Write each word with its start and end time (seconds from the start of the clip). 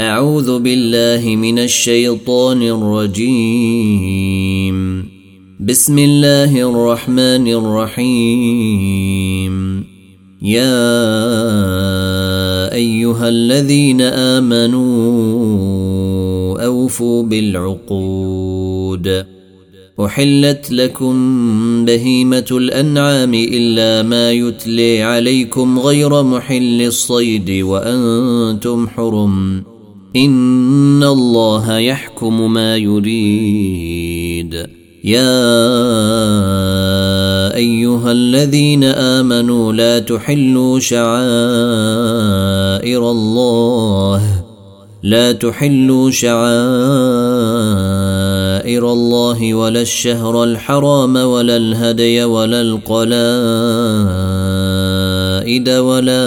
أعوذ 0.00 0.58
بالله 0.58 1.36
من 1.36 1.58
الشيطان 1.58 2.62
الرجيم. 2.62 4.76
بسم 5.60 5.98
الله 5.98 6.70
الرحمن 6.70 7.48
الرحيم. 7.60 9.54
يا 10.42 10.88
أيها 12.72 13.28
الذين 13.28 14.00
آمنوا 14.00 14.80
أوفوا 16.64 17.22
بالعقود. 17.22 19.26
أحلت 20.00 20.70
لكم 20.70 21.14
بهيمة 21.84 22.46
الأنعام 22.50 23.34
إلا 23.34 24.02
ما 24.02 24.32
يتلي 24.32 25.02
عليكم 25.02 25.78
غير 25.78 26.22
محل 26.22 26.82
الصيد 26.82 27.50
وأنتم 27.50 28.88
حرم. 28.88 29.64
إن 30.16 31.02
الله 31.02 31.78
يحكم 31.78 32.52
ما 32.52 32.76
يريد. 32.76 34.54
يا 35.04 35.54
أيها 37.54 38.12
الذين 38.12 38.84
آمنوا 38.84 39.72
لا 39.72 39.98
تحلوا 39.98 40.78
شعائر 40.78 41.10
الله. 43.10 44.22
لا 45.02 45.32
تحلوا 45.32 46.10
شعائر 46.10 46.50
الله 48.92 49.54
ولا 49.54 49.80
الشهر 49.80 50.44
الحرام 50.44 51.16
ولا 51.16 51.56
الهدي 51.56 52.24
ولا 52.24 52.60
القلائد 52.60 53.08
ولا 55.68 56.26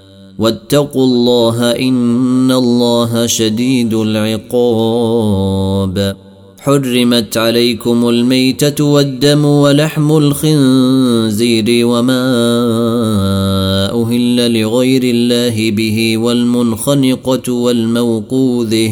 واتقوا 0.41 1.05
الله 1.05 1.71
إن 1.71 2.51
الله 2.51 3.25
شديد 3.25 3.93
العقاب. 3.93 4.55
حرمت 6.59 7.37
عليكم 7.37 8.09
الميتة 8.09 8.83
والدم 8.83 9.45
ولحم 9.45 10.17
الخنزير 10.17 11.87
وما 11.87 12.23
أهل 14.01 14.61
لغير 14.61 15.03
الله 15.03 15.71
به 15.71 16.17
والمنخنقة 16.17 17.53
والموقوذة. 17.53 18.91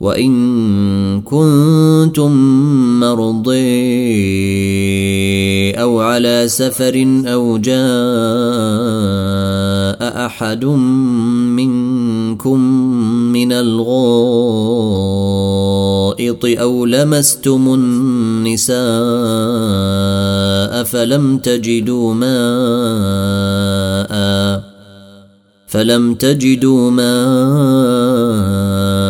وإن 0.00 0.32
كنتم 1.20 2.32
مرضي 3.00 3.60
أو 5.72 6.00
على 6.00 6.44
سفر 6.48 7.22
أو 7.26 7.58
جاء 7.58 7.80
أحد 10.26 10.64
منكم 10.64 12.60
من 13.32 13.52
الغائط 13.52 13.90
أو 16.44 16.86
لمستم 16.86 17.74
النساء 17.74 18.80
فلم 20.84 21.38
تجدوا 21.38 22.14
ماء 22.14 22.30
فلم 25.66 26.14
تجدوا 26.14 26.90
ماء 26.90 29.09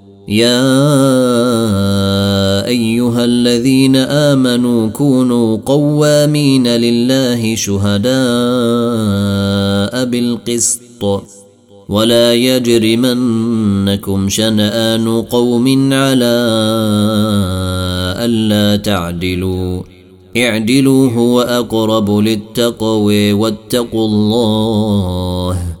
يا 0.31 0.63
أيها 2.65 3.25
الذين 3.25 3.95
آمنوا 3.95 4.89
كونوا 4.89 5.57
قوامين 5.65 6.67
لله 6.67 7.55
شهداء 7.55 8.11
بالقسط. 10.05 11.23
ولا 11.89 12.33
يجرمنكم 12.33 14.29
شنآن 14.29 15.21
قوم 15.21 15.93
على 15.93 16.35
ألا 18.25 18.75
تعدلوا. 18.75 19.81
اعدلوا 20.37 21.11
هو 21.11 21.41
أقرب 21.41 22.19
للتقوى 22.19 23.33
واتقوا 23.33 24.07
الله. 24.07 25.80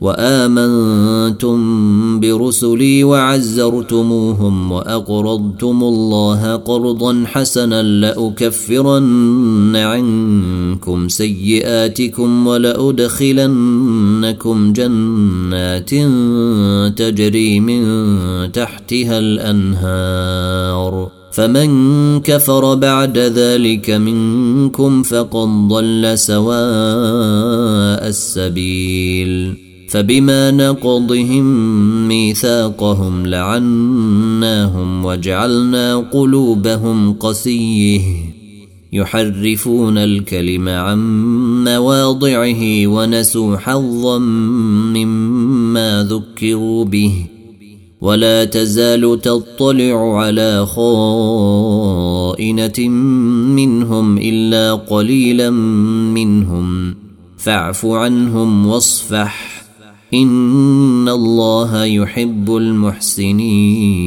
وآمنتم 0.00 1.60
برسلي 2.20 3.04
وعزرتموهم 3.04 4.72
وأقرضتم 4.72 5.82
الله 5.82 6.56
قرضا 6.56 7.24
حسنا 7.26 7.82
لأكفرن 7.82 9.76
عنكم 9.76 11.08
سيئاتكم 11.08 12.46
ولأدخلنكم 12.46 13.52
جنات 14.72 15.90
تجري 16.98 17.60
من 17.60 17.82
تحتها 18.52 19.18
الأنهار 19.18 21.10
فمن 21.32 22.20
كفر 22.20 22.74
بعد 22.74 23.18
ذلك 23.18 23.90
منكم 23.90 25.02
فقد 25.02 25.68
ضل 25.68 26.18
سواء 26.18 28.08
السبيل 28.08 29.65
فبما 29.88 30.50
نقضهم 30.50 31.44
ميثاقهم 32.08 33.26
لعناهم 33.26 35.04
وجعلنا 35.04 35.96
قلوبهم 35.96 37.12
قسيه 37.12 38.00
يحرفون 38.92 39.98
الكلم 39.98 40.68
عن 40.68 40.98
مواضعه 41.64 42.86
ونسوا 42.86 43.56
حظا 43.56 44.18
مما 44.18 46.08
ذكروا 46.10 46.84
به 46.84 47.12
ولا 48.00 48.44
تزال 48.44 49.20
تطلع 49.22 50.18
على 50.18 50.66
خائنة 50.66 51.98
منهم 53.58 54.18
إلا 54.18 54.74
قليلا 54.74 55.50
منهم 55.50 56.94
فاعف 57.38 57.86
عنهم 57.86 58.66
واصفح. 58.66 59.55
ان 60.14 61.08
الله 61.08 61.84
يحب 61.84 62.56
المحسنين 62.56 64.06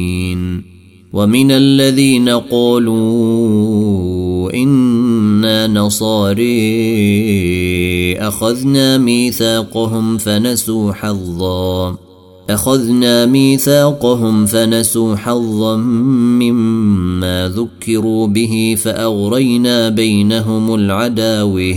ومن 1.12 1.50
الذين 1.50 2.28
قالوا 2.28 3.00
أنا 4.54 5.66
نصاري 5.66 6.50
اخذنا 8.18 8.98
ميثاقهم 8.98 10.18
فنسوا 10.18 10.92
حظا 10.92 11.96
اخذنا 12.50 13.26
ميثاقهم 13.26 14.46
فنسوا 14.46 15.16
حظا 15.16 15.76
مما 15.76 17.52
ذكروا 17.56 18.26
به 18.26 18.76
فاغرينا 18.78 19.88
بينهم 19.88 20.74
العداوه 20.74 21.76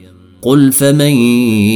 قل 0.41 0.71
فمن 0.71 1.15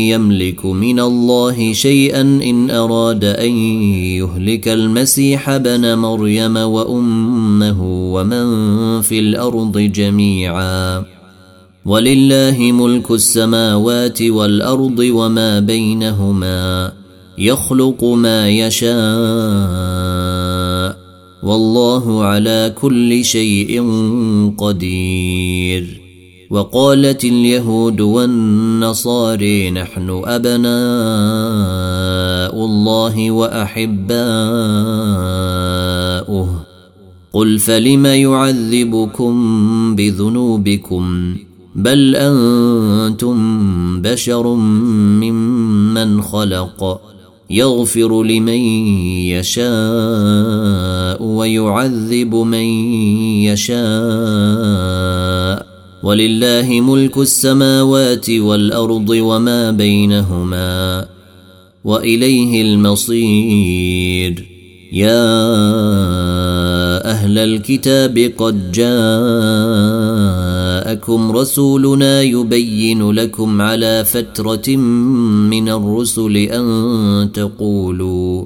يملك 0.09 0.65
من 0.65 0.99
الله 0.99 1.73
شيئا 1.73 2.21
ان 2.21 2.71
اراد 2.71 3.23
ان 3.23 3.51
يهلك 4.17 4.67
المسيح 4.67 5.49
ابن 5.49 5.97
مريم 5.97 6.57
وامه 6.57 7.81
ومن 8.13 8.45
في 9.01 9.19
الأرض 9.19 9.77
جميعا 9.77 11.03
ولله 11.85 12.57
ملك 12.59 13.11
السماوات 13.11 14.21
والارض 14.21 14.99
وما 14.99 15.59
بينهما 15.59 16.91
يخلق 17.37 18.03
ما 18.03 18.49
يشاء 18.49 18.95
والله 21.43 22.23
على 22.23 22.73
كل 22.81 23.25
شيء 23.25 23.83
قدير 24.57 26.04
وقالت 26.55 27.23
اليهود 27.23 28.01
والنصاري 28.01 29.71
نحن 29.71 30.21
أبناء 30.25 30.75
الله 32.65 33.31
وأحباؤه. 33.31 34.25
قل 37.33 37.59
فلم 37.59 38.05
يعذبكم 38.05 39.35
بذنوبكم؟ 39.95 41.35
بل 41.75 42.15
أنتم 42.15 43.37
بشر 44.01 44.55
ممن 44.55 46.21
خلق. 46.21 47.01
يغفر 47.49 48.23
لمن 48.23 48.59
يشاء 49.27 51.23
ويعذب 51.23 52.35
من 52.35 52.65
يشاء. 53.43 55.74
ولله 56.05 56.81
ملك 56.81 57.17
السماوات 57.17 58.29
والأرض 58.29 59.09
وما 59.09 59.71
بينهما 59.71 61.05
وإليه 61.83 62.61
المصير. 62.61 64.45
يا 64.93 65.25
أهل 67.11 67.37
الكتاب 67.37 68.31
قد 68.37 68.71
جاءكم 68.71 68.91
رسولنا 71.31 72.21
يبين 72.21 73.11
لكم 73.11 73.61
على 73.61 74.05
فترة 74.05 74.75
من 75.49 75.69
الرسل 75.69 76.37
أن 76.37 77.29
تقولوا 77.33 78.45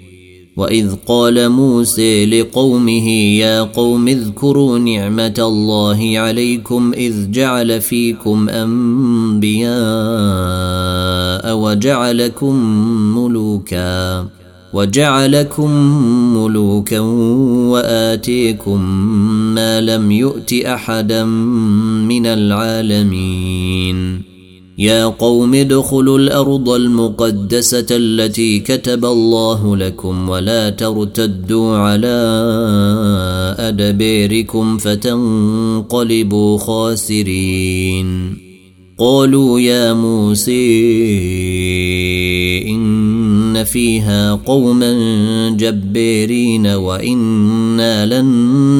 واذ 0.57 0.95
قال 1.07 1.49
موسى 1.49 2.25
لقومه 2.25 3.09
يا 3.09 3.61
قوم 3.61 4.07
اذكروا 4.07 4.79
نعمه 4.79 5.33
الله 5.39 6.19
عليكم 6.19 6.93
اذ 6.93 7.31
جعل 7.31 7.81
فيكم 7.81 8.49
انبياء 8.49 9.71
وجعلكم 11.57 12.55
ملوكا 13.17 14.25
وجعلكم 14.73 15.71
ملوكا 16.37 16.99
واتيكم 17.69 18.81
ما 19.55 19.81
لم 19.81 20.11
يؤت 20.11 20.53
احدا 20.53 21.23
من 22.05 22.25
العالمين 22.25 24.30
يا 24.81 25.05
قوم 25.05 25.53
ادخلوا 25.53 26.17
الأرض 26.17 26.69
المقدسة 26.69 27.85
التي 27.91 28.59
كتب 28.59 29.05
الله 29.05 29.77
لكم 29.77 30.29
ولا 30.29 30.69
ترتدوا 30.69 31.77
على 31.77 32.17
أدبيركم 33.59 34.77
فتنقلبوا 34.77 36.57
خاسرين. 36.57 38.37
قالوا 38.99 39.59
يا 39.59 39.93
موسى 39.93 40.53
إن 42.67 43.63
فيها 43.63 44.33
قوما 44.33 44.93
جبارين 45.49 46.67
وإنا 46.67 48.05
لن 48.05 48.29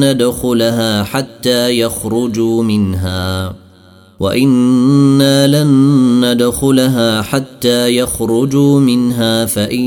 ندخلها 0.04 1.02
حتى 1.02 1.78
يخرجوا 1.78 2.62
منها. 2.62 3.61
وإنا 4.22 5.46
لن 5.46 5.70
ندخلها 6.24 7.22
حتى 7.22 7.96
يخرجوا 7.96 8.80
منها 8.80 9.44
فإن 9.44 9.84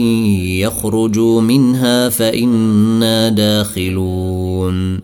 يخرجوا 0.60 1.42
منها 1.42 2.10
فإنا 2.10 3.30
داخلون 3.30 5.00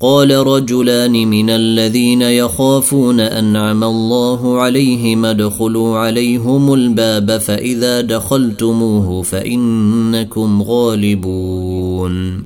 قال 0.00 0.30
رجلان 0.30 1.12
من 1.12 1.50
الذين 1.50 2.22
يخافون 2.22 3.20
انعم 3.20 3.84
الله 3.84 4.60
عليهم 4.60 5.24
ادخلوا 5.24 5.98
عليهم 5.98 6.74
الباب 6.74 7.38
فاذا 7.38 8.00
دخلتموه 8.00 9.22
فانكم 9.22 10.62
غالبون 10.62 12.42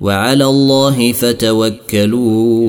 وعلى 0.00 0.44
الله 0.44 1.12
فتوكلوا 1.12 2.68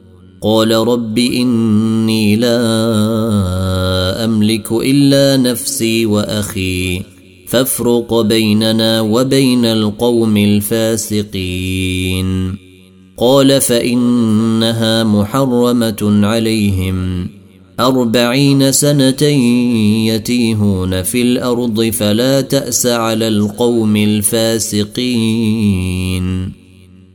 قال 0.43 0.71
رب 0.71 1.17
إني 1.17 2.35
لا 2.35 2.57
أملك 4.25 4.71
إلا 4.71 5.37
نفسي 5.37 6.05
وأخي 6.05 7.01
فافرق 7.47 8.21
بيننا 8.21 9.01
وبين 9.01 9.65
القوم 9.65 10.37
الفاسقين. 10.37 12.27
قال 13.17 13.61
فإنها 13.61 15.03
محرمة 15.03 16.19
عليهم 16.27 17.27
أربعين 17.79 18.71
سنة 18.71 19.23
يتيهون 20.07 21.03
في 21.03 21.21
الأرض 21.21 21.89
فلا 21.89 22.41
تأس 22.41 22.85
على 22.85 23.27
القوم 23.27 23.95
الفاسقين. 23.95 25.01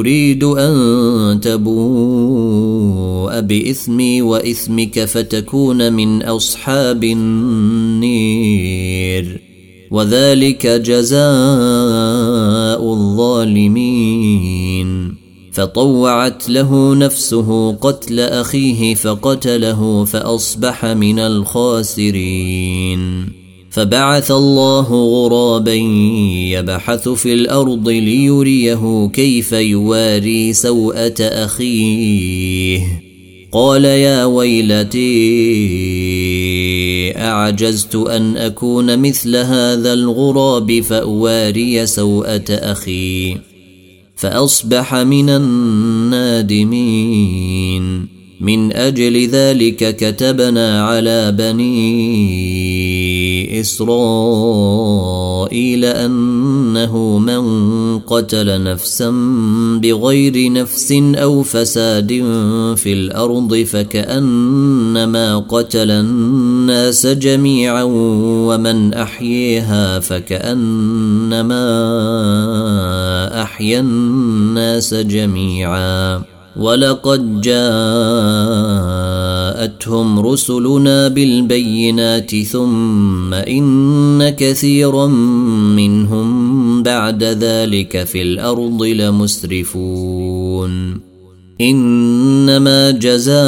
اريد 0.00 0.44
أن 0.44 1.40
تبوء 1.42 3.40
بإثمي 3.40 4.22
وإثمك 4.22 5.04
فتكون 5.04 5.92
من 5.92 6.22
أصحاب 6.22 7.04
النير. 7.04 8.30
وذلك 9.90 10.66
جزاء 10.66 11.20
الظالمين. 12.92 15.14
فطوعت 15.52 16.48
له 16.48 16.94
نفسه 16.94 17.72
قتل 17.72 18.20
أخيه 18.20 18.94
فقتله 18.94 20.04
فأصبح 20.04 20.84
من 20.84 21.18
الخاسرين. 21.18 23.00
فبعث 23.70 24.30
الله 24.30 24.88
غرابا 24.90 25.74
يبحث 26.54 27.08
في 27.08 27.32
الأرض 27.32 27.88
ليريه 27.88 29.10
كيف 29.12 29.52
يواري 29.52 30.52
سوءة 30.52 31.14
أخيه. 31.20 32.80
قال 33.52 33.84
يا 33.84 34.24
ويلتي 34.24 35.00
أعجزت 37.16 37.94
أن 37.94 38.36
أكون 38.36 38.98
مثل 38.98 39.36
هذا 39.36 39.92
الغراب 39.92 40.80
فأواري 40.80 41.86
سوءة 41.86 42.44
أخي 42.48 43.36
فأصبح 44.16 44.94
من 44.94 45.28
النادمين. 45.30 46.60
من 48.40 48.72
أجل 48.72 49.28
ذلك 49.28 49.96
كتبنا 49.96 50.84
على 50.84 51.32
بني 51.32 51.70
إسرائيل 53.60 54.64
أنه 55.84 57.18
من 57.18 57.98
قتل 57.98 58.62
نفسا 58.62 59.10
بغير 59.82 60.52
نفس 60.52 60.92
أو 61.14 61.42
فساد 61.42 62.08
في 62.76 62.92
الأرض 62.92 63.54
فكأنما 63.54 65.38
قتل 65.38 65.90
الناس 65.90 67.06
جميعا 67.06 67.82
ومن 67.82 68.94
أحييها 68.94 70.00
فكأنما 70.00 71.62
أحيا 73.42 73.80
الناس 73.80 74.94
جميعا. 74.94 76.39
ولقد 76.60 77.40
جاءتهم 77.40 77.60
رسلنا 80.18 81.08
بالبينات 81.08 82.36
ثم 82.36 83.34
ان 83.34 84.28
كثيرا 84.28 85.06
منهم 85.76 86.82
بعد 86.82 87.24
ذلك 87.24 88.04
في 88.04 88.22
الأرض 88.22 88.82
لمسرفون 88.82 90.30
انما 91.60 92.90
جزاء 92.90 93.40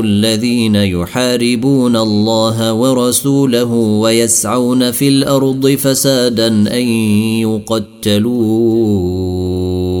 الذين 0.00 0.74
يحاربون 0.74 1.96
الله 1.96 2.72
ورسوله 2.72 3.72
ويسعون 3.74 4.90
في 4.90 5.08
الأرض 5.08 5.68
فسادا 5.68 6.48
ان 6.48 6.88
يقتلوا 7.40 9.39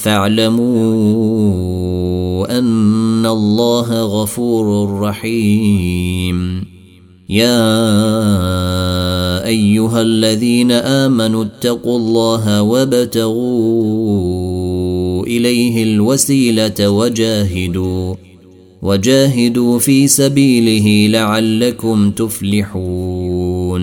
فاعلموا 0.00 0.70
أن 2.58 3.26
الله 3.26 4.02
غفور 4.02 4.98
رحيم. 5.00 6.64
يا 7.28 7.86
أيها 9.46 10.02
الذين 10.02 10.72
آمنوا 10.72 11.44
اتقوا 11.44 11.98
الله 11.98 12.62
وابتغوا 12.62 13.36
إليه 15.26 15.82
الوسيلة 15.82 16.90
وجاهدوا 16.90 18.14
وجاهدوا 18.82 19.78
في 19.78 20.06
سبيله 20.06 21.18
لعلكم 21.18 22.10
تفلحون. 22.10 23.80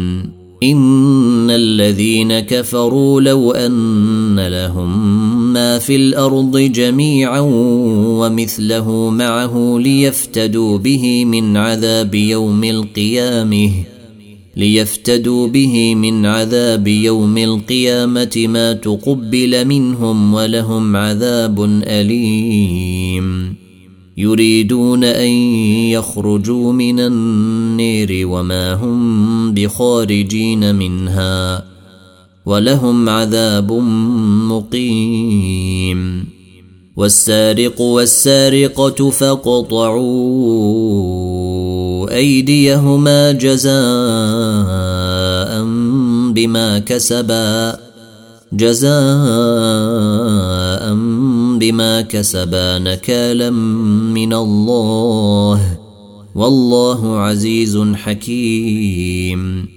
إن 0.64 1.50
الذين 1.50 2.40
كفروا 2.40 3.22
لو 3.22 3.52
أن 3.52 4.40
لهم 4.48 5.37
ما 5.58 5.80
في 5.80 5.96
الأرض 5.96 6.58
جميعا 6.58 7.40
ومثله 8.20 9.10
معه 9.10 9.78
ليفتدوا 9.80 10.78
به 10.78 11.26
من 11.26 11.58
عذاب 11.58 12.16
يوم 12.16 12.64
القيامة 12.64 13.72
ليفتدوا 14.56 15.48
به 15.48 15.96
من 15.96 16.26
عذاب 16.26 16.88
يوم 16.88 17.38
القيامة 17.38 18.46
ما 18.48 18.74
تقبل 18.74 19.66
منهم 19.66 20.34
ولهم 20.34 20.96
عذاب 20.96 21.64
أليم. 21.84 23.56
يريدون 24.18 25.04
أن 25.04 25.30
يخرجوا 25.92 26.74
من 26.74 27.00
النير 27.00 28.28
وما 28.28 28.74
هم 28.74 29.54
بخارجين 29.54 30.76
منها. 30.76 31.77
ولهم 32.48 33.10
عذاب 33.10 33.72
مقيم. 34.52 36.26
والسارق 36.96 37.82
والسارقة 37.82 39.10
فاقطعوا 39.10 39.98
أيديهما 42.16 43.32
جزاء 43.32 43.74
بما 46.34 46.80
كسبا 46.80 47.80
جزاء 48.54 48.94
بما 51.60 52.02
كسبا 52.02 52.80
نكالا 52.80 53.50
من 54.16 54.34
الله. 54.34 55.78
والله 56.36 57.20
عزيز 57.20 57.78
حكيم. 57.94 59.77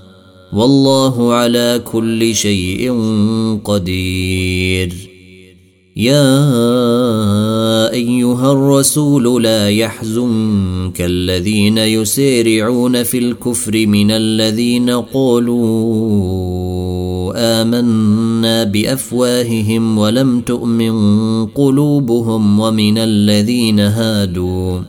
والله 0.53 1.33
على 1.33 1.81
كل 1.91 2.35
شيء 2.35 2.91
قدير. 3.63 4.93
يا 5.95 6.31
أيها 7.91 8.51
الرسول 8.51 9.43
لا 9.43 9.69
يحزنك 9.69 11.01
الذين 11.01 11.77
يسارعون 11.77 13.03
في 13.03 13.17
الكفر 13.17 13.87
من 13.87 14.11
الذين 14.11 14.89
قالوا 14.89 15.61
آمنا 17.35 18.63
بأفواههم 18.63 19.97
ولم 19.97 20.41
تؤمن 20.41 21.45
قلوبهم 21.45 22.59
ومن 22.59 22.97
الذين 22.97 23.79
هادوا. 23.79 24.79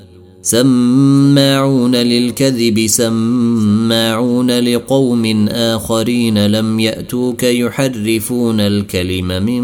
سماعون 0.42 1.96
للكذب 1.96 2.86
سماعون 2.86 4.50
لقوم 4.50 5.48
آخرين 5.48 6.46
لم 6.46 6.80
يأتوك 6.80 7.42
يحرفون 7.42 8.60
الكلم 8.60 9.26
من 9.26 9.62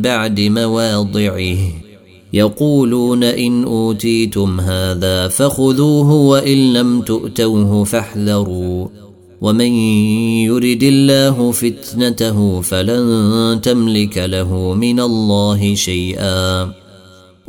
بعد 0.00 0.40
مواضعه. 0.40 1.58
يقولون 2.32 3.24
إن 3.24 3.64
أوتيتم 3.64 4.60
هذا 4.60 5.28
فخذوه 5.28 6.12
وإن 6.12 6.72
لم 6.72 7.00
تؤتوه 7.00 7.84
فاحذروا. 7.84 8.88
ومن 9.40 9.72
يرد 10.44 10.82
الله 10.82 11.50
فتنته 11.50 12.60
فلن 12.60 13.60
تملك 13.62 14.18
له 14.18 14.74
من 14.74 15.00
الله 15.00 15.74
شيئا. 15.74 16.79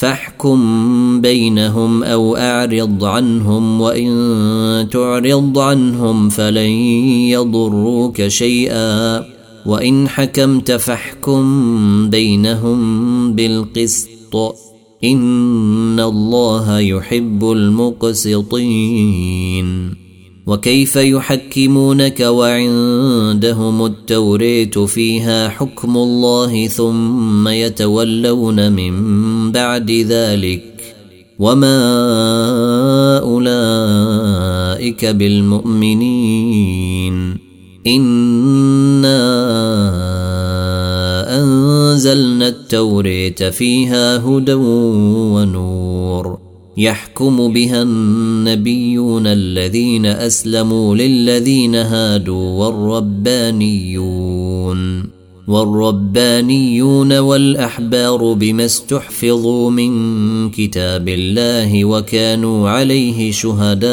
فاحكم 0.00 1.20
بينهم 1.20 2.04
أو 2.04 2.36
أعرض 2.36 3.04
عنهم 3.04 3.80
وإن 3.80 4.88
تعرض 4.92 5.58
عنهم 5.58 6.28
فلن 6.28 6.70
يضروك 7.28 8.26
شيئا. 8.26 9.24
وإن 9.66 10.08
حكمت 10.08 10.72
فاحكم 10.72 12.10
بينهم 12.10 13.32
بالقسط. 13.32 14.36
إن 15.04 16.00
الله 16.00 16.78
يحب 16.78 17.50
المقسطين. 17.50 18.80
وكيف 20.46 20.96
يحكمونك 20.96 22.20
وعندهم 22.20 23.84
التوريت 23.84 24.78
فيها 24.78 25.48
حكم 25.48 25.96
الله 25.96 26.66
ثم 26.66 27.48
يتولون 27.48 28.72
من 28.72 28.92
بعد 29.52 29.90
ذلك 29.90 30.94
وما 31.38 31.78
أولئك 33.18 35.04
بالمؤمنين 35.04 36.70
إنا 37.86 39.20
أنزلنا 41.42 42.48
التوريت 42.48 43.42
فيها 43.42 44.16
هدى 44.16 44.54
ونور 44.54 46.38
يحكم 46.76 47.52
بها 47.52 47.82
النبيون 47.82 49.26
الذين 49.26 50.06
أسلموا 50.06 50.96
للذين 50.96 51.74
هادوا 51.74 52.66
والربانيون 52.66 53.80
والربانيون 55.50 57.18
والأحبار 57.18 58.32
بما 58.32 58.64
استحفظوا 58.64 59.70
من 59.70 60.50
كتاب 60.50 61.08
الله 61.08 61.84
وكانوا 61.84 62.68
عليه 62.68 63.32
شهداء. 63.32 63.90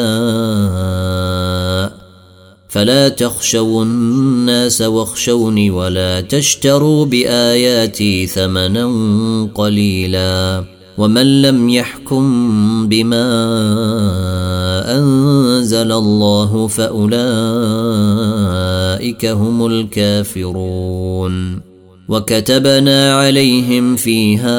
فلا 2.68 3.08
تخشوا 3.08 3.84
الناس 3.84 4.82
واخشوني 4.82 5.70
ولا 5.70 6.20
تشتروا 6.20 7.04
بآياتي 7.04 8.26
ثمنا 8.26 8.86
قليلا. 9.54 10.77
ومن 10.98 11.42
لم 11.42 11.68
يحكم 11.68 12.88
بما 12.88 13.28
أنزل 14.98 15.92
الله 15.92 16.66
فأولئك 16.66 17.16
هم 19.26 19.66
الكافرون. 19.66 20.88
وكتبنا 22.08 23.14
عليهم 23.14 23.96
فيها 23.96 24.58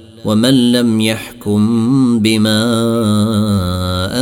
ومن 0.25 0.71
لم 0.71 1.01
يحكم 1.01 2.19
بما 2.19 2.63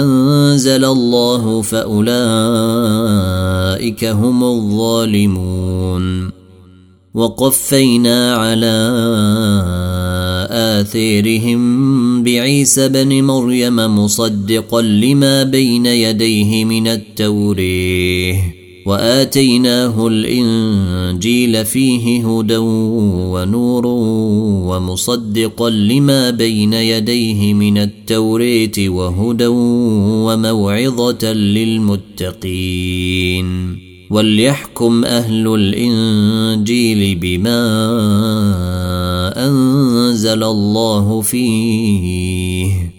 أنزل 0.02 0.86
الله 0.86 1.62
فأولئك 1.62 2.06
هم 4.06 4.44
الظالمون. 4.44 6.30
وقفينا 7.14 8.36
على 8.36 8.78
آثيرهم 10.52 12.24
بعيسى 12.24 12.90
بن 12.90 13.24
مريم 13.24 13.76
مصدقا 13.76 14.82
لما 14.82 15.44
بين 15.44 15.86
يديه 15.86 16.66
من 16.66 16.88
التوريه. 16.88 18.59
وآتيناه 18.90 20.08
الإنجيل 20.08 21.66
فيه 21.66 22.28
هدى 22.28 22.58
ونور 22.58 23.86
ومصدقا 24.68 25.70
لما 25.70 26.30
بين 26.30 26.74
يديه 26.74 27.54
من 27.54 27.78
التوريت 27.78 28.80
وهدى 28.80 29.48
وموعظة 30.26 31.34
للمتقين 31.34 32.70
وليحكم 34.10 35.06
أهل 35.06 35.48
الإنجيل 35.56 37.16
بما 37.16 37.60
أنزل 39.48 40.44
الله 40.44 41.22
فيه 41.22 42.99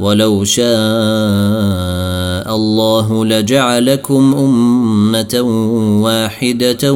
ولو 0.00 0.44
شاء 0.44 0.68
الله 2.56 3.24
لجعلكم 3.24 4.34
أمة 4.34 5.40
واحدة 6.02 6.92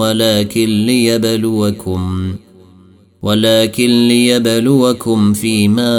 ولكن 0.00 0.86
ليبلوكم 0.86 2.34
ولكن 3.22 4.08
ليبلوكم 4.08 5.32
فيما 5.32 5.90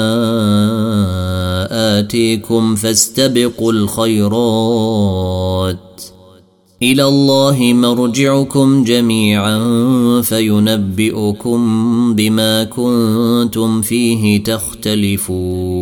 آتيكم 2.00 2.76
فاستبقوا 2.76 3.72
الخيرات. 3.72 5.12
إلى 6.84 7.04
الله 7.04 7.74
مرجعكم 7.74 8.84
جميعا 8.84 9.60
فينبئكم 10.22 11.60
بما 12.16 12.64
كنتم 12.64 13.82
فيه 13.82 14.44
تختلفون. 14.44 15.82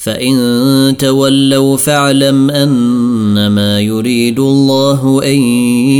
فإن 0.00 0.96
تولوا 0.98 1.76
فاعلم 1.76 2.50
أنما 2.50 3.80
يريد 3.80 4.40
الله 4.40 5.24
أن 5.24 5.40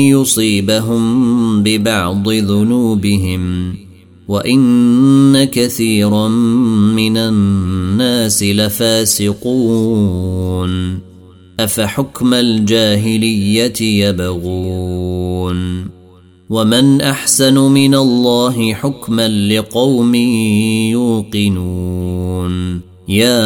يصيبهم 0.08 1.62
ببعض 1.62 2.28
ذنوبهم 2.28 3.74
وإن 4.28 5.44
كثيرا 5.44 6.28
من 6.28 7.16
الناس 7.16 8.42
لفاسقون 8.42 9.80
أفحكم 11.60 12.34
الجاهلية 12.34 13.80
يبغون 13.80 15.86
ومن 16.50 17.00
أحسن 17.00 17.58
من 17.58 17.94
الله 17.94 18.74
حكما 18.74 19.28
لقوم 19.28 20.14
يوقنون 20.94 22.89
يا 23.10 23.42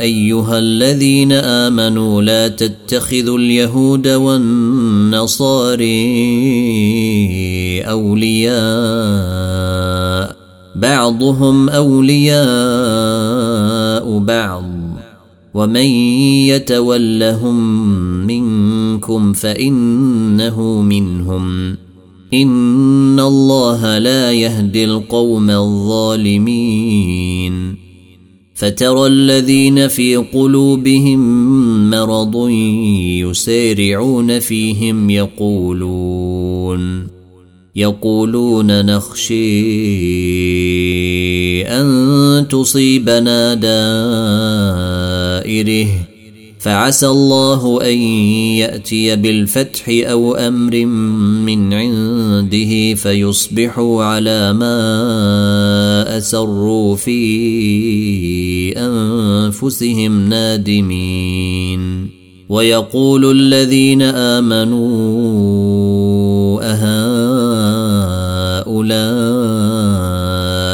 أيها 0.00 0.58
الذين 0.58 1.32
آمنوا 1.32 2.22
لا 2.22 2.48
تتخذوا 2.48 3.38
اليهود 3.38 4.08
والنصاري 4.08 5.80
أولياء 7.82 8.60
بعضهم 10.74 11.68
أولياء 11.68 12.38
بعض. 14.18 14.64
ومن 15.54 15.86
يتولهم 16.46 17.56
منكم 18.26 19.32
فإنه 19.32 20.82
منهم. 20.82 21.76
ان 22.34 23.20
الله 23.20 23.98
لا 23.98 24.32
يهدي 24.32 24.84
القوم 24.84 25.50
الظالمين 25.50 27.00
فترى 28.54 29.06
الذين 29.06 29.88
في 29.88 30.16
قلوبهم 30.16 31.20
مرض 31.90 32.48
يسارعون 33.28 34.38
فيهم 34.38 35.10
يقولون 35.10 37.06
يقولون 37.76 38.86
نخشي 38.86 39.32
ان 41.62 42.46
تصيبنا 42.50 43.54
دائره 43.54 43.70
فعسى 46.60 47.08
الله 47.08 47.80
أن 47.82 47.98
يأتي 48.60 49.16
بالفتح 49.16 49.84
أو 49.88 50.34
أمر 50.34 50.84
من 51.46 51.74
عنده 51.74 52.94
فيصبحوا 52.94 54.04
على 54.04 54.52
ما 54.52 56.18
أسروا 56.18 56.96
في 56.96 57.18
أنفسهم 58.76 60.28
نادمين. 60.28 62.10
ويقول 62.48 63.30
الذين 63.30 64.02
آمنوا 64.02 64.80
أهؤلاء 66.62 67.30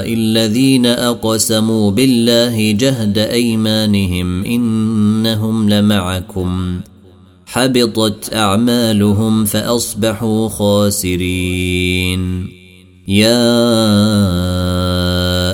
الذين 0.07 0.87
أقسموا 0.87 1.91
بالله 1.91 2.73
جهد 2.73 3.19
أيمانهم 3.19 4.45
إنهم 4.45 5.69
لمعكم. 5.69 6.81
حبطت 7.47 8.35
أعمالهم 8.35 9.45
فأصبحوا 9.45 10.49
خاسرين. 10.49 12.47
يا 13.09 13.47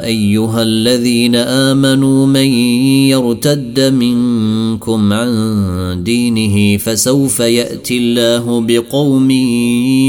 أيها 0.05 0.63
الذين 0.63 1.37
آمنوا 1.37 2.27
من 2.27 2.47
يرتد 3.09 3.81
منكم 3.81 5.13
عن 5.13 6.03
دينه 6.05 6.77
فسوف 6.77 7.41
يأتي 7.41 7.99
الله 7.99 8.61
بقوم 8.61 9.31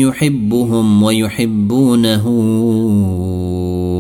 يحبهم 0.02 1.04
ويحبونه 1.04 2.24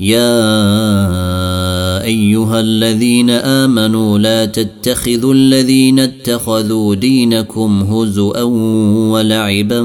يا 0.00 0.44
أيها 2.04 2.60
الذين 2.60 3.30
آمنوا 3.30 4.18
لا 4.18 4.44
تتخذوا 4.44 5.34
الذين 5.34 5.98
اتخذوا 5.98 6.94
دينكم 6.94 7.82
هزوا 7.82 8.42
ولعبا 9.12 9.82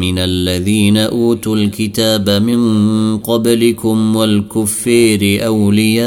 من 0.00 0.18
الذين 0.18 0.96
أوتوا 0.96 1.56
الكتاب 1.56 2.30
من 2.30 3.18
قبلكم 3.18 4.16
والكفير 4.16 5.46
أولياء 5.46 6.06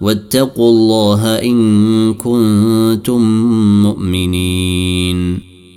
واتقوا 0.00 0.70
الله 0.70 1.34
إن 1.34 2.14
كنتم 2.14 3.22
مؤمنين 3.82 5.45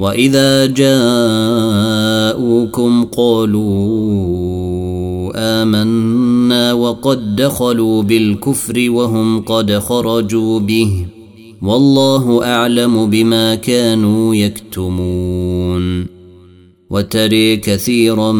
واذا 0.00 0.66
جاءوكم 0.76 1.84
قالوا 3.04 3.66
امنا 5.36 6.72
وقد 6.72 7.36
دخلوا 7.36 8.02
بالكفر 8.02 8.90
وهم 8.90 9.40
قد 9.40 9.78
خرجوا 9.78 10.58
به 10.60 11.06
والله 11.62 12.44
اعلم 12.44 13.10
بما 13.10 13.54
كانوا 13.54 14.34
يكتمون 14.34 16.06
وتري 16.90 17.56
كثيرا 17.56 18.32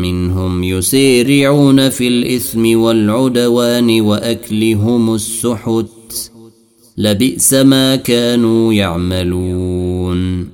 منهم 0.00 0.64
يسيرعون 0.64 1.88
في 1.88 2.08
الاثم 2.08 2.78
والعدوان 2.78 4.00
واكلهم 4.00 5.14
السحت 5.14 6.30
لبئس 6.96 7.54
ما 7.54 7.96
كانوا 7.96 8.72
يعملون 8.72 10.53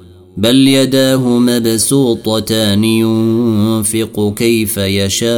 بل 0.41 0.67
يداه 0.67 1.39
مبسوطتان 1.39 2.83
ينفق 2.83 4.33
كيف 4.37 4.77
يشاء 4.77 5.31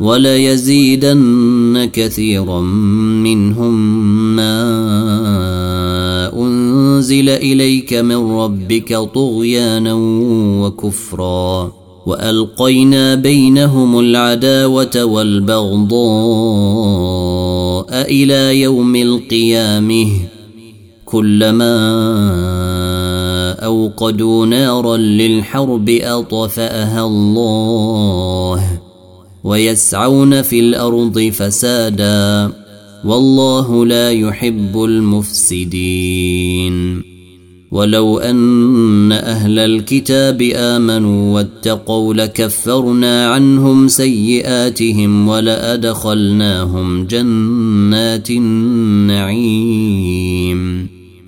وليزيدن 0.00 1.90
كثيرا 1.92 2.60
منهم 3.22 3.96
ما 4.36 4.56
أنزل 6.36 7.28
إليك 7.28 7.94
من 7.94 8.30
ربك 8.30 8.96
طغيانا 9.14 9.94
وكفرا 10.62 11.72
وألقينا 12.06 13.14
بينهم 13.14 14.00
العداوة 14.00 15.04
والبغضاء 15.04 15.96
إلى 18.10 18.60
يوم 18.60 18.96
القيامة 18.96 20.35
كلما 21.06 21.76
أوقدوا 23.64 24.46
نارا 24.46 24.96
للحرب 24.96 25.90
أطفأها 25.90 27.06
الله 27.06 28.80
ويسعون 29.44 30.42
في 30.42 30.60
الأرض 30.60 31.20
فسادا 31.20 32.52
والله 33.04 33.86
لا 33.86 34.10
يحب 34.10 34.84
المفسدين. 34.84 36.16
ولو 37.70 38.18
أن 38.18 39.12
أهل 39.12 39.58
الكتاب 39.58 40.42
آمنوا 40.54 41.34
واتقوا 41.34 42.14
لكفرنا 42.14 43.26
عنهم 43.26 43.88
سيئاتهم 43.88 45.28
ولأدخلناهم 45.28 47.06
جنات 47.06 48.30
النعيم. 48.30 49.76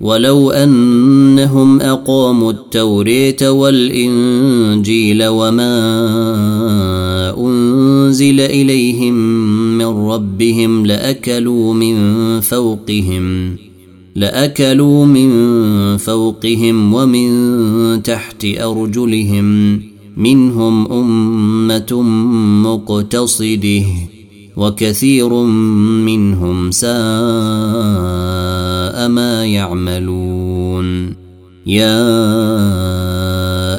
ولو 0.01 0.51
أنهم 0.51 1.81
أقاموا 1.81 2.51
التوريت 2.51 3.43
والإنجيل 3.43 5.27
وما 5.27 5.75
أنزل 7.37 8.39
إليهم 8.39 9.13
من 9.77 9.85
ربهم 9.85 10.85
لأكلوا 10.85 11.73
من 11.73 11.95
فوقهم 12.39 13.55
لأكلوا 14.15 15.05
من 15.05 15.97
فوقهم 15.97 16.93
ومن 16.93 18.03
تحت 18.03 18.45
أرجلهم 18.45 19.81
منهم 20.17 20.91
أمة 20.91 22.01
مقتصده. 22.63 23.85
وكثير 24.59 25.33
منهم 26.03 26.71
ساء 26.71 26.89
ما 29.07 29.45
يعملون. 29.45 31.15
يا 31.67 32.03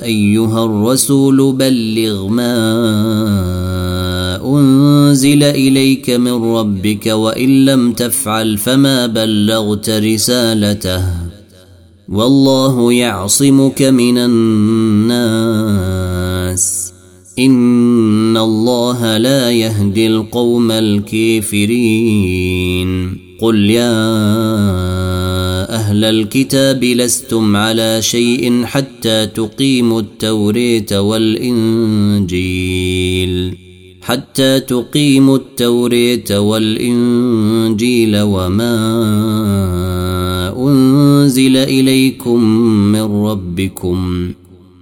أيها 0.04 0.64
الرسول 0.64 1.52
بلغ 1.52 2.26
ما 2.28 2.56
أنزل 4.44 5.42
إليك 5.42 6.10
من 6.10 6.44
ربك 6.44 7.06
وإن 7.06 7.64
لم 7.64 7.92
تفعل 7.92 8.58
فما 8.58 9.06
بلغت 9.06 9.90
رسالته. 9.90 11.04
والله 12.08 12.92
يعصمك 12.92 13.82
من 13.82 14.18
الناس. 14.18 15.30
ان 17.40 18.37
الله 18.37 19.16
لا 19.18 19.50
يهدي 19.50 20.07
القوم 20.07 20.70
الكافرين. 20.70 22.00
قل 23.40 23.70
يا 23.70 23.92
أهل 25.74 26.05
الكتاب 26.05 26.85
لستم 26.85 27.57
على 27.57 28.03
شيء 28.03 28.64
حتى 28.64 29.26
تقيموا 29.26 30.00
التوريت 30.00 30.92
والانجيل. 30.92 32.40
حتى 34.03 34.61
تقيموا 34.61 35.37
التوريت 35.37 36.33
والانجيل 36.33 38.20
وما 38.20 38.74
انزل 40.59 41.57
اليكم 41.57 42.44
من 42.92 43.03
ربكم 43.03 44.33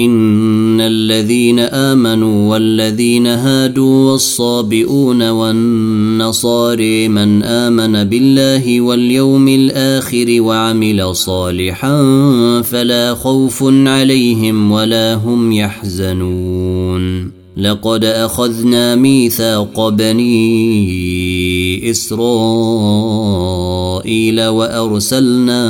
إن 0.00 0.80
الذين 0.80 1.58
آمنوا 1.58 2.50
والذين 2.50 3.26
هادوا 3.26 4.10
والصابئون 4.10 5.30
والنصاري 5.30 7.08
من 7.08 7.42
آمن 7.42 8.04
بالله 8.04 8.80
واليوم 8.80 9.48
الآخر 9.48 10.40
وعمل 10.40 11.16
صالحا 11.16 12.02
فلا 12.62 13.14
خوف 13.14 13.64
عليهم 13.86 14.72
ولا 14.72 15.14
هم 15.14 15.52
يحزنون. 15.52 17.40
لقد 17.56 18.04
أخذنا 18.04 18.94
ميثاق 18.94 19.88
بني 19.88 21.90
إسرائيل 21.90 22.20
وأرسلنا 24.46 25.60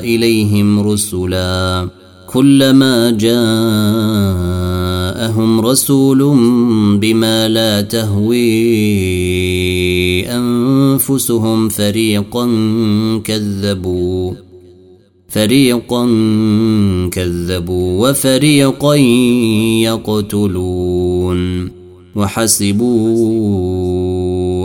إليهم 0.00 0.80
رسلا. 0.80 1.99
كلما 2.32 3.10
جاءهم 3.10 3.40
رسول 5.60 6.18
بما 6.98 7.48
لا 7.48 7.80
تهوي 7.80 8.40
أنفسهم 10.28 11.68
فريقا 11.68 12.48
كذبوا 13.24 14.32
فريقا 15.28 16.06
كذبوا 17.12 18.08
وفريقا 18.08 18.94
يقتلون 19.84 21.70
وحسبوا 22.16 24.19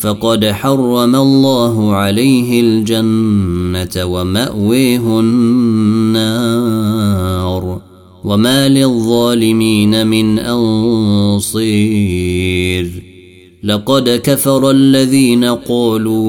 فقد 0.00 0.44
حرم 0.44 1.16
الله 1.16 1.94
عليه 1.94 2.60
الجنة 2.60 4.04
ومأويه 4.04 5.20
النار. 5.20 6.70
وما 8.24 8.68
للظالمين 8.68 10.06
من 10.06 10.38
أنصير. 10.38 11.70
لقد 13.64 14.20
كفر 14.24 14.70
الذين 14.70 15.44
قالوا 15.44 16.20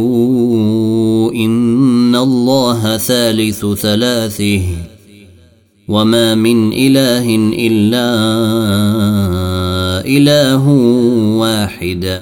إن 1.33 2.15
الله 2.15 2.97
ثالث 2.97 3.65
ثلاثة. 3.65 4.61
وما 5.87 6.35
من 6.35 6.73
إله 6.73 7.35
إلا 7.53 8.11
إله 10.07 10.67
واحد. 11.37 12.21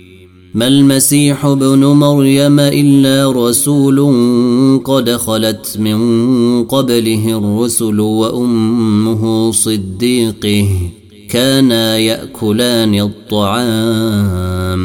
ما 0.53 0.67
المسيح 0.67 1.45
ابن 1.45 1.85
مريم 1.85 2.59
إلا 2.59 3.31
رسول 3.31 3.99
قد 4.83 5.09
خلت 5.09 5.77
من 5.79 6.63
قبله 6.63 7.37
الرسل 7.37 7.99
وأمه 7.99 9.51
صديقه 9.51 10.67
كانا 11.29 11.97
يأكلان 11.97 12.99
الطعام. 12.99 14.81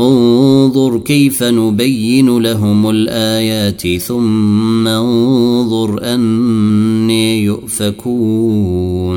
انظر 0.00 0.98
كيف 0.98 1.42
نبين 1.42 2.38
لهم 2.38 2.90
الآيات 2.90 3.96
ثم 3.96 4.88
انظر 4.88 6.14
أني 6.14 7.44
يؤفكون. 7.44 9.16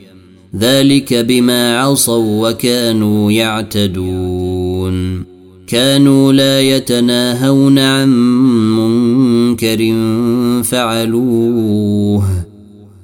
ذلك 0.59 1.13
بما 1.13 1.79
عصوا 1.79 2.49
وكانوا 2.49 3.31
يعتدون. 3.31 5.23
كانوا 5.67 6.33
لا 6.33 6.61
يتناهون 6.61 7.79
عن 7.79 8.09
منكر 8.75 9.93
فعلوه. 10.63 12.45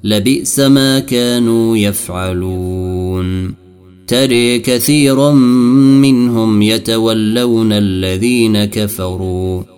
لبئس 0.04 0.60
ما 0.60 0.98
كانوا 0.98 1.76
يفعلون. 1.76 3.54
تري 4.06 4.58
كثيرا 4.58 5.32
منهم 6.02 6.62
يتولون 6.62 7.72
الذين 7.72 8.64
كفروا. 8.64 9.77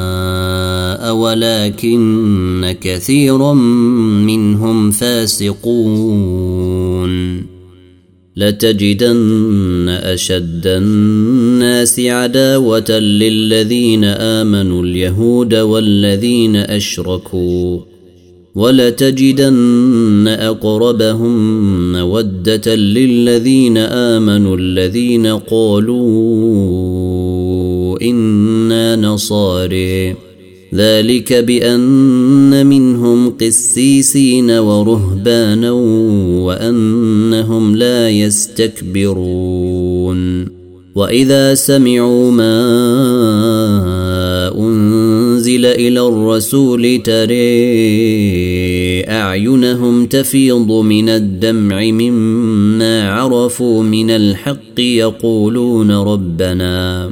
ولكن 1.11 2.75
كثيرا 2.81 3.53
منهم 4.23 4.91
فاسقون. 4.91 6.31
لتجدن 8.35 9.89
أشد 9.89 10.67
الناس 10.67 11.99
عداوة 11.99 12.89
للذين 12.99 14.03
آمنوا 14.03 14.83
اليهود 14.83 15.55
والذين 15.55 16.55
أشركوا. 16.55 17.79
ولتجدن 18.55 20.27
أقربهم 20.27 21.93
مودة 21.93 22.75
للذين 22.75 23.77
آمنوا 23.77 24.57
الذين 24.57 25.27
قالوا 25.27 26.01
إنا 28.01 28.95
نصاري 28.95 30.30
ذلك 30.75 31.33
بأن 31.33 32.65
منهم 32.65 33.29
قسيسين 33.29 34.51
ورهبانا 34.51 35.71
وأنهم 36.41 37.75
لا 37.75 38.09
يستكبرون. 38.09 39.41
وإذا 40.95 41.55
سمعوا 41.55 42.31
ما 42.31 42.61
أنزل 44.57 45.65
إلى 45.65 46.07
الرسول 46.07 47.01
تري 47.03 47.41
أعينهم 49.09 50.05
تفيض 50.05 50.71
من 50.71 51.09
الدمع 51.09 51.83
مما 51.83 53.09
عرفوا 53.09 53.83
من 53.83 54.09
الحق 54.09 54.79
يقولون 54.79 55.91
ربنا 55.91 57.11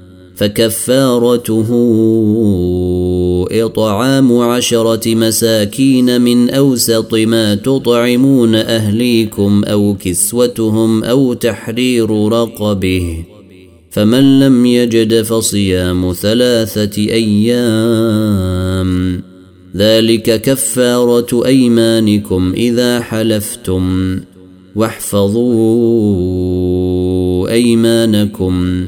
فكفارته 0.41 1.69
إطعام 3.51 4.37
عشرة 4.37 5.15
مساكين 5.15 6.21
من 6.21 6.49
أوسط 6.49 7.13
ما 7.13 7.55
تطعمون 7.55 8.55
أهليكم 8.55 9.63
أو 9.63 9.95
كسوتهم 9.99 11.03
أو 11.03 11.33
تحرير 11.33 12.27
رقبه 12.27 13.23
فمن 13.89 14.39
لم 14.39 14.65
يجد 14.65 15.21
فصيام 15.21 16.13
ثلاثة 16.13 17.01
أيام 17.01 18.51
ذلك 19.75 20.41
كفارة 20.41 21.45
أيمانكم 21.45 22.53
إذا 22.57 22.99
حلفتم 23.01 24.19
واحفظوا 24.75 26.01
أيمانكم 27.49 28.87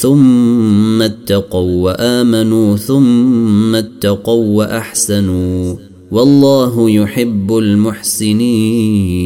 ثم 0.00 1.02
اتقوا 1.02 1.82
وآمنوا 1.82 2.76
ثم 2.76 3.74
اتقوا 3.74 4.56
وأحسنوا 4.56 5.74
والله 6.10 6.90
يحب 6.90 7.58
المحسنين. 7.58 9.18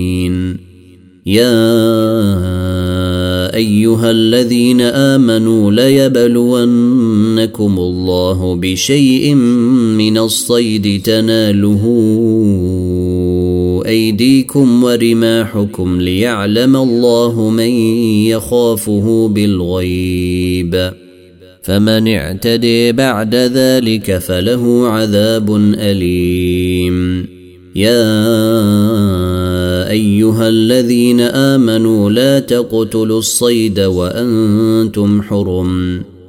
يا 1.26 1.82
أيها 3.54 4.10
الذين 4.10 4.80
آمنوا 4.80 5.72
ليبلونكم 5.72 7.78
الله 7.78 8.54
بشيء 8.54 9.34
من 9.34 10.18
الصيد 10.18 11.02
تناله 11.02 11.86
أيديكم 13.86 14.84
ورماحكم 14.84 16.00
ليعلم 16.00 16.76
الله 16.76 17.50
من 17.50 17.70
يخافه 18.26 19.28
بالغيب. 19.28 20.92
فمن 21.62 22.08
اعتدي 22.08 22.92
بعد 22.92 23.34
ذلك 23.34 24.18
فله 24.18 24.88
عذاب 24.88 25.56
أليم. 25.78 27.26
يا 27.76 28.12
أيها 29.90 30.48
الذين 30.48 31.20
آمنوا 31.20 32.10
لا 32.10 32.38
تقتلوا 32.38 33.18
الصيد 33.18 33.80
وأنتم 33.80 35.22
حرم. 35.22 36.02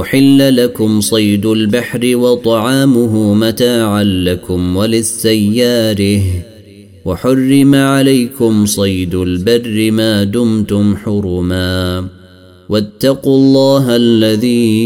أحل 0.00 0.56
لكم 0.56 1.00
صيد 1.00 1.46
البحر 1.46 2.16
وطعامه 2.16 3.34
متاعا 3.34 4.04
لكم 4.04 4.76
وللسيارة. 4.76 6.22
وحرم 7.04 7.74
عليكم 7.74 8.66
صيد 8.66 9.14
البر 9.14 9.90
ما 9.90 10.24
دمتم 10.24 10.96
حرما. 10.96 12.06
واتقوا 12.68 13.38
الله 13.38 13.96
الذي 13.96 14.76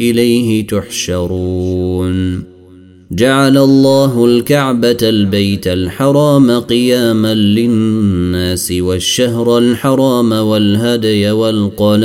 إليه 0.00 0.66
تحشرون. 0.66 2.44
جعل 3.12 3.58
الله 3.58 4.24
الكعبة 4.24 4.96
البيت 5.02 5.66
الحرام 5.66 6.50
قياما 6.50 7.34
للناس 7.34 8.72
والشهر 8.72 9.58
الحرام 9.58 10.32
والهدي 10.32 11.30
والقلائد. 11.30 12.04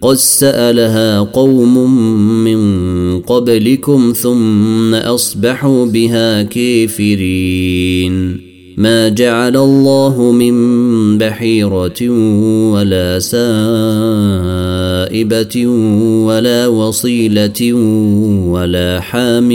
قد 0.00 0.16
سالها 0.16 1.20
قوم 1.20 1.94
من 2.44 3.20
قبلكم 3.20 4.12
ثم 4.16 4.94
اصبحوا 4.94 5.86
بها 5.86 6.42
كافرين 6.42 8.48
ما 8.76 9.08
جعل 9.08 9.56
الله 9.56 10.32
من 10.32 11.18
بحيره 11.18 12.10
ولا 12.72 13.18
سائبه 13.18 13.46
ولا 16.26 16.66
وصيله 16.66 17.72
ولا 18.48 19.00
حام 19.00 19.52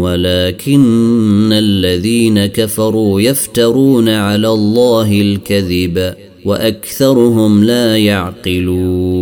ولكن 0.00 1.52
الذين 1.52 2.46
كفروا 2.46 3.20
يفترون 3.20 4.08
على 4.08 4.48
الله 4.48 5.20
الكذب 5.20 6.14
واكثرهم 6.44 7.64
لا 7.64 7.96
يعقلون 7.96 9.21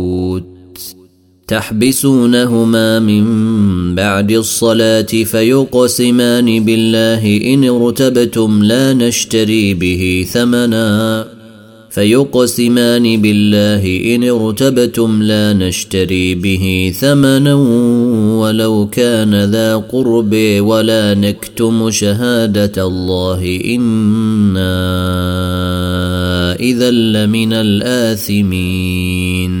تحبسونهما 1.51 2.99
من 2.99 3.25
بعد 3.95 4.31
الصلاة 4.31 5.11
فيقسمان 5.23 6.65
بالله 6.65 7.53
إن 7.53 7.69
ارتبتم 7.69 8.63
لا 8.63 8.93
نشتري 8.93 9.73
به 9.73 10.25
ثمنا 10.31 11.27
فيقسمان 11.89 13.21
بالله 13.21 14.15
إن 14.15 14.23
ارتبتم 14.23 15.23
لا 15.23 15.53
نشتري 15.53 16.35
به 16.35 16.93
ثمنا 16.99 17.53
ولو 18.39 18.87
كان 18.91 19.43
ذا 19.43 19.75
قرب 19.75 20.35
ولا 20.59 21.13
نكتم 21.13 21.89
شهادة 21.89 22.87
الله 22.87 23.59
إنا 23.65 24.81
إذا 26.59 26.91
لمن 26.91 27.53
الآثمين 27.53 29.60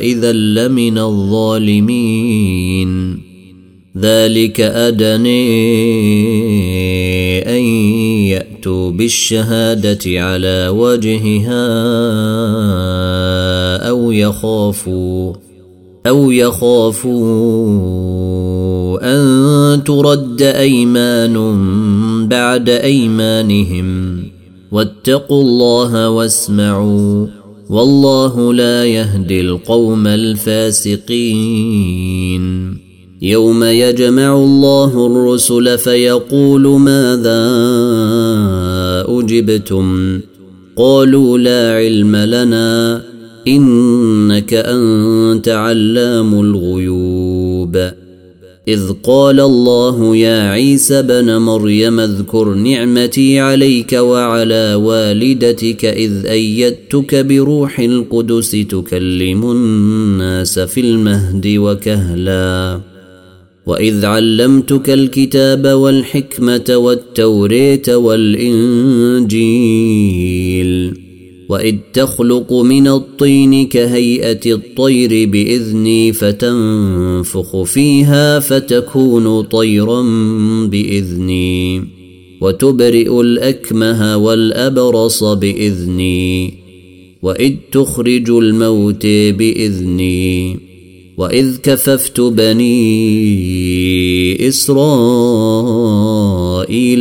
إذا 0.00 0.32
لمن 0.32 0.98
الظالمين. 0.98 2.86
ذلك 3.98 4.60
أدني 4.60 5.38
أن 7.48 7.62
يأتوا 8.24 8.90
بالشهادة 8.90 10.22
على 10.22 10.68
وجهها 10.68 11.66
أو 13.88 14.12
يخافوا 14.12 15.32
أو 16.06 16.30
يخافوا 16.30 17.16
أن 19.02 19.84
ترد 19.84 20.42
أيمان 20.42 21.36
بعد 22.28 22.68
أيمانهم. 22.68 24.22
واتقوا 24.72 25.42
الله 25.42 26.10
واسمعوا. 26.10 27.26
والله 27.68 28.54
لا 28.54 28.84
يهدي 28.84 29.40
القوم 29.40 30.06
الفاسقين. 30.06 31.06
يوم 33.22 33.64
يجمع 33.64 34.36
الله 34.36 35.06
الرسل 35.06 35.78
فيقول 35.78 36.62
ماذا 36.62 37.46
أجبتم؟ 39.08 40.20
قالوا 40.76 41.38
لا 41.38 41.72
علم 41.76 42.16
لنا 42.16 43.02
إنك 43.48 44.54
أنت 44.54 45.48
علام 45.48 46.40
الغيوب. 46.40 47.90
إذ 48.68 48.92
قال 49.02 49.40
الله 49.40 50.16
يا 50.16 50.50
عيسى 50.50 51.02
بن 51.02 51.36
مريم 51.36 52.00
اذكر 52.00 52.54
نعمتي 52.54 53.40
عليك 53.40 53.92
وعلى 53.92 54.74
والدتك 54.74 55.84
إذ 55.84 56.26
أيدتك 56.26 57.14
بروح 57.14 57.80
القدس 57.80 58.50
تكلم 58.50 59.50
الناس 59.50 60.58
في 60.58 60.80
المهد 60.80 61.46
وكهلا. 61.46 62.80
وإذ 63.66 64.04
علمتك 64.04 64.90
الكتاب 64.90 65.66
والحكمة 65.66 66.64
والتوريت 66.76 67.90
والإنجيل. 67.90 69.36
واذ 71.48 71.76
تخلق 71.92 72.52
من 72.52 72.88
الطين 72.88 73.66
كهيئه 73.66 74.52
الطير 74.54 75.28
باذني 75.28 76.12
فتنفخ 76.12 77.62
فيها 77.62 78.40
فتكون 78.40 79.42
طيرا 79.42 80.02
باذني 80.66 81.84
وتبرئ 82.40 83.20
الاكمه 83.20 84.16
والابرص 84.16 85.24
باذني 85.24 86.54
واذ 87.22 87.54
تخرج 87.72 88.30
الموت 88.30 89.06
باذني 89.06 90.65
واذ 91.16 91.56
كففت 91.62 92.20
بني 92.20 92.78
اسرائيل 94.48 95.84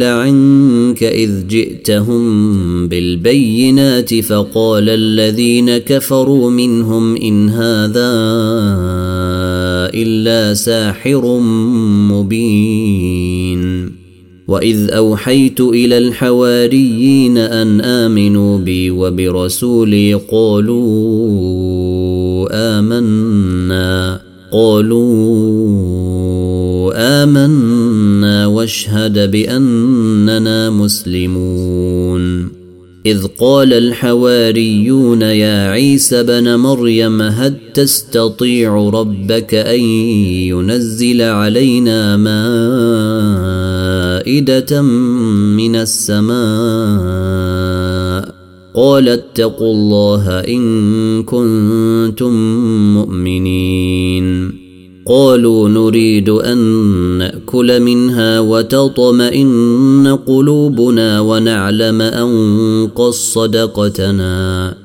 عنك 0.03 1.03
اذ 1.03 1.47
جئتهم 1.47 2.87
بالبينات 2.87 4.13
فقال 4.13 4.89
الذين 4.89 5.77
كفروا 5.77 6.49
منهم 6.49 7.15
ان 7.15 7.49
هذا 7.49 8.11
الا 9.93 10.53
ساحر 10.53 11.39
مبين 12.11 13.91
واذ 14.47 14.89
اوحيت 14.91 15.61
إلى 15.61 15.97
الحواريين 15.97 17.37
ان 17.37 17.81
امنوا 17.81 18.57
بي 18.57 18.91
وبرسولي 18.91 20.13
قالوا 20.13 21.94
آمنا. 22.51 24.21
قالوا 24.51 25.85
آمنا 26.95 28.45
واشهد 28.45 29.31
بأننا 29.31 30.69
مسلمون. 30.69 32.55
إذ 33.05 33.25
قال 33.39 33.73
الحواريون 33.73 35.21
يا 35.21 35.69
عيسى 35.69 36.23
بن 36.23 36.55
مريم 36.55 37.21
هل 37.21 37.53
تستطيع 37.73 38.89
ربك 38.89 39.53
أن 39.53 39.79
ينزل 39.79 41.21
علينا 41.21 42.17
مائدة 44.17 44.81
من 44.81 45.75
السماء؟ 45.75 47.84
قال 48.75 49.09
اتقوا 49.09 49.73
الله 49.73 50.39
إن 50.39 51.23
كنتم 51.23 52.33
مؤمنين. 52.93 54.51
قالوا 55.07 55.69
نريد 55.69 56.29
أن 56.29 56.57
نأكل 57.17 57.79
منها 57.79 58.39
وتطمئن 58.39 60.17
قلوبنا 60.27 61.19
ونعلم 61.19 62.01
أن 62.01 62.89
قد 62.95 63.11
صدقتنا 63.11 64.75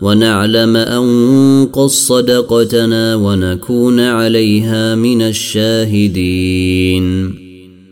ونعلم 0.00 0.76
أن 0.76 1.68
قد 1.72 1.86
صدقتنا 1.86 3.14
ونكون 3.14 4.00
عليها 4.00 4.94
من 4.94 5.22
الشاهدين. 5.22 7.39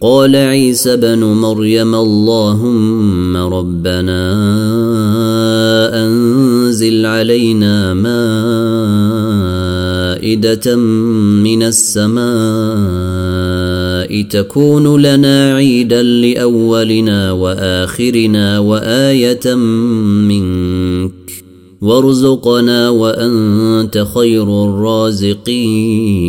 قال 0.01 0.36
عيسى 0.36 0.96
بن 0.96 1.18
مريم 1.18 1.94
اللهم 1.94 3.36
ربنا 3.36 4.22
أنزل 6.07 7.07
علينا 7.07 7.94
مائدة 10.14 10.76
من 10.76 11.62
السماء 11.62 12.18
تكون 14.22 15.03
لنا 15.03 15.55
عيدا 15.55 16.03
لأولنا 16.03 17.32
وآخرنا 17.32 18.59
وآية 18.59 19.55
منك 19.55 21.12
وارزقنا 21.80 22.88
وأنت 22.88 24.07
خير 24.14 24.64
الرازقين 24.64 26.28